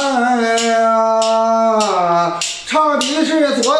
[0.00, 3.74] 哎呀，朝地是做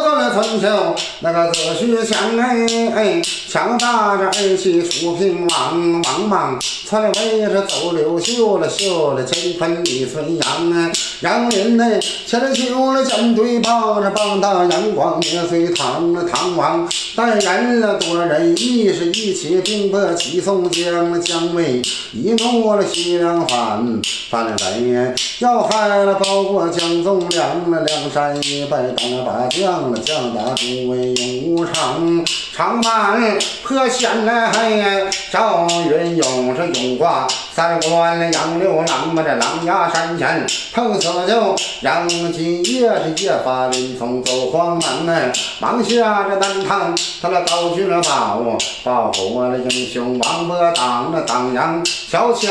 [0.48, 10.90] 断了春秋，那个自诩强哎哎，强大着二气楚平王王莽，传为是走刘秀了秀了乾坤李存阳啊，
[11.20, 32.24] 杨林内千秋了舰队抱着棒打阳光灭隋唐了唐王，带人了多人义是一起兵破齐宋将姜维，一怒了西凉反反了来要害了包括江纵梁了梁山一败当了把将了将打诸位永无常，
[32.54, 33.20] 常满
[33.64, 37.26] 破县了嘿赵云勇是勇挂
[37.58, 52.48] 三关了杨六郎嘛这狼牙山前碰死了就杨金叶是越发林冲走荒门哎，忙下这南唐他那高举了宝报国了英雄王伯当了当阳小钱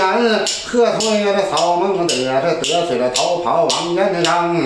[0.65, 4.57] 喝退了曹孟德这得罪了逃跑王延章，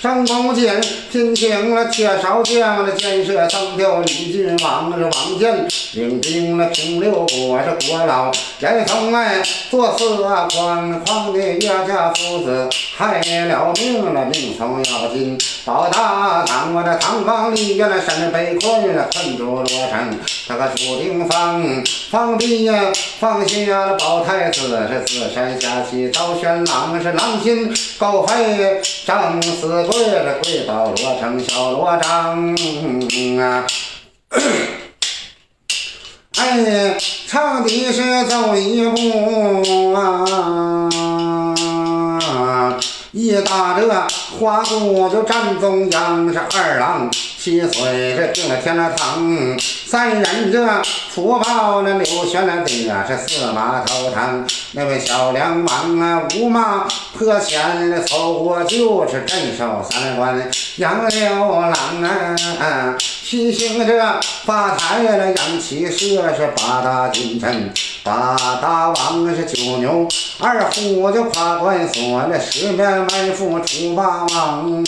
[0.00, 0.80] 张弓箭
[1.12, 21.62] 聘请了铁少将了建设登吊李俊王是王建领兵了平六国是国老严嵩哎做四官皇帝岳家父子害了命了命从要紧保大唐我这唐王立原了山北困了困住罗成这个楚定方
[22.10, 32.56] 方帝呀放下了保太子是自山下起刀玄郎是狼心狗肺张四跪着跪倒罗成小罗章
[33.40, 33.66] 啊。
[36.36, 36.96] 哎，
[37.30, 40.88] 唱的是走一步啊，
[43.12, 43.86] 一打这
[44.36, 49.22] 花鼓就站中央，是二郎七岁这进了天了堂，
[49.90, 56.86] 三人这福报那刘玄了地呀，是四马头堂，那位小梁王啊，五马
[57.18, 62.96] 破前凑合就是镇守三关，杨六郎啊。
[63.24, 67.72] 七星这八台了，杨七蛇是八大金臣，
[68.04, 70.06] 八大王是九牛，
[70.38, 74.84] 二虎就跨关锁了，十面埋伏出霸王，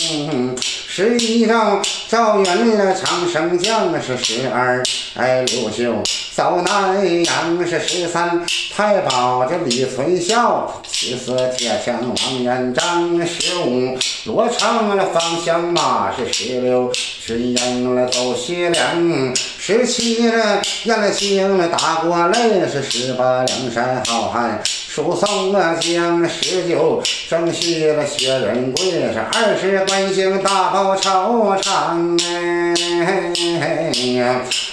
[0.95, 4.83] 十一招赵云了，长生将是十二，
[5.15, 6.03] 哎刘秀
[6.35, 8.45] 走南阳是十三，
[8.75, 18.35] 太保这李存孝，十四铁枪王元章十五，罗成了方向马是十六，十赢了走。
[18.35, 24.61] 西凉十七了，燕兴了，大国来是十八，梁山好汉
[24.93, 32.75] 输送了将十九，征西了薛仁贵是二十，关兴大报朝长哎，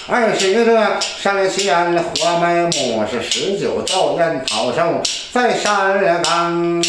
[0.05, 5.01] 二十这山县了活埋墓是十九，赵燕讨寿
[5.33, 6.83] 在山岗。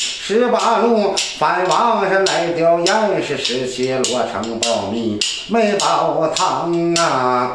[0.00, 7.54] 十八路反王是来吊唁，是十七罗成保密没保堂啊。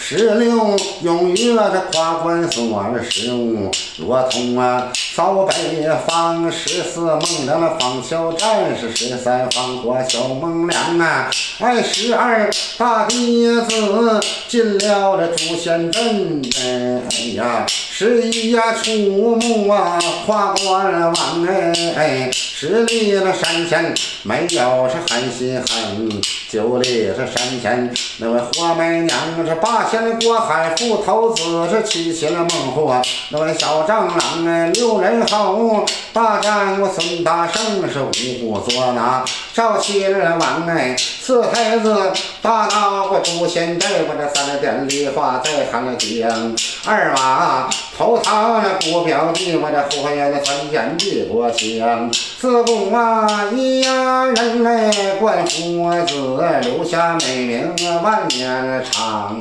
[0.00, 11.28] 十六永于这跨关锁，十五罗通啊扫北方，十四孟良那方小战士，十三放火小孟良啊，
[11.58, 23.92] 哎十二大弟子进了这朱仙镇，哎呀十一呀出木啊跨关王哎哎，十里那山前
[24.22, 29.98] 没有是狠心狠，九里是山前那位活埋娘是八仙。
[30.20, 35.82] 过海赴头子是七擒了孟获，那位小蟑螂哎，六人后
[36.12, 42.12] 大战过孙大圣是五虎捉拿赵七王哎，四太子
[42.42, 46.54] 大闹过诛仙阵，我这三点梨花再看了江
[46.84, 59.38] 二马投唐了国表弟，我这火焰的三千地国强，四公啊一呀人来冠夫子，留下美名万年长。